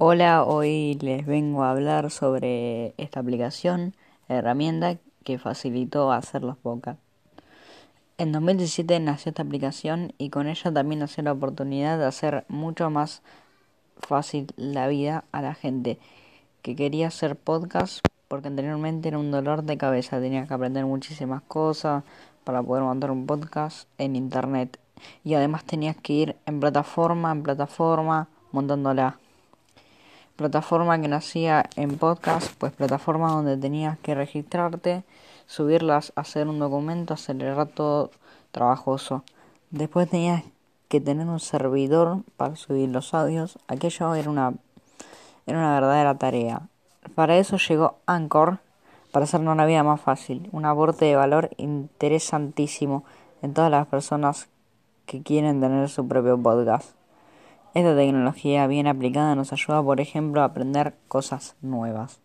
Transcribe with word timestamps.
Hola, 0.00 0.44
hoy 0.44 0.96
les 1.00 1.26
vengo 1.26 1.64
a 1.64 1.72
hablar 1.72 2.12
sobre 2.12 2.94
esta 2.98 3.18
aplicación, 3.18 3.96
herramienta 4.28 4.96
que 5.24 5.40
facilitó 5.40 6.12
hacer 6.12 6.44
los 6.44 6.56
podcasts. 6.56 7.02
En 8.16 8.30
2017 8.30 9.00
nació 9.00 9.30
esta 9.30 9.42
aplicación 9.42 10.12
y 10.16 10.30
con 10.30 10.46
ella 10.46 10.72
también 10.72 11.00
nació 11.00 11.24
la 11.24 11.32
oportunidad 11.32 11.98
de 11.98 12.04
hacer 12.04 12.44
mucho 12.46 12.90
más 12.90 13.22
fácil 13.98 14.46
la 14.54 14.86
vida 14.86 15.24
a 15.32 15.42
la 15.42 15.54
gente 15.54 15.98
que 16.62 16.76
quería 16.76 17.08
hacer 17.08 17.34
podcast 17.34 17.98
porque 18.28 18.46
anteriormente 18.46 19.08
era 19.08 19.18
un 19.18 19.32
dolor 19.32 19.64
de 19.64 19.78
cabeza, 19.78 20.20
tenía 20.20 20.46
que 20.46 20.54
aprender 20.54 20.86
muchísimas 20.86 21.42
cosas 21.42 22.04
para 22.44 22.62
poder 22.62 22.84
montar 22.84 23.10
un 23.10 23.26
podcast 23.26 23.88
en 23.98 24.14
internet. 24.14 24.78
Y 25.24 25.34
además 25.34 25.64
tenías 25.64 25.96
que 25.96 26.12
ir 26.12 26.36
en 26.46 26.60
plataforma 26.60 27.32
en 27.32 27.42
plataforma 27.42 28.28
montándola 28.52 29.18
plataforma 30.38 31.00
que 31.00 31.08
nacía 31.08 31.68
en 31.74 31.98
podcast, 31.98 32.54
pues 32.58 32.72
plataforma 32.72 33.32
donde 33.32 33.56
tenías 33.56 33.98
que 33.98 34.14
registrarte, 34.14 35.02
subirlas, 35.46 36.12
hacer 36.14 36.46
un 36.46 36.60
documento, 36.60 37.14
acelerar 37.14 37.66
todo 37.66 38.12
trabajoso. 38.52 39.24
Después 39.70 40.08
tenías 40.08 40.44
que 40.86 41.00
tener 41.00 41.26
un 41.26 41.40
servidor 41.40 42.18
para 42.36 42.54
subir 42.54 42.88
los 42.88 43.14
audios. 43.14 43.58
Aquello 43.66 44.14
era 44.14 44.30
una, 44.30 44.54
era 45.44 45.58
una 45.58 45.74
verdadera 45.74 46.14
tarea. 46.14 46.62
Para 47.16 47.36
eso 47.36 47.56
llegó 47.56 47.96
Anchor, 48.06 48.60
para 49.10 49.24
hacernos 49.24 49.56
la 49.56 49.66
vida 49.66 49.82
más 49.82 50.00
fácil. 50.00 50.48
Un 50.52 50.66
aporte 50.66 51.06
de 51.06 51.16
valor 51.16 51.50
interesantísimo 51.56 53.02
en 53.42 53.54
todas 53.54 53.72
las 53.72 53.88
personas 53.88 54.48
que 55.04 55.20
quieren 55.20 55.60
tener 55.60 55.88
su 55.88 56.06
propio 56.06 56.40
podcast. 56.40 56.97
Esta 57.78 57.94
tecnología 57.94 58.66
bien 58.66 58.88
aplicada 58.88 59.36
nos 59.36 59.52
ayuda, 59.52 59.80
por 59.84 60.00
ejemplo, 60.00 60.40
a 60.40 60.46
aprender 60.46 60.94
cosas 61.06 61.54
nuevas. 61.62 62.20